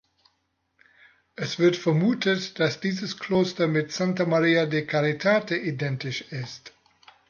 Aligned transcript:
Es 1.35 1.59
wird 1.59 1.75
vermutet, 1.75 2.59
dass 2.59 2.79
dieses 2.79 3.19
Kloster 3.19 3.67
mit 3.67 3.91
Santa 3.91 4.25
Maria 4.25 4.65
de 4.65 4.87
Caritate 4.87 5.55
identisch 5.55 6.21
ist. 6.31 6.73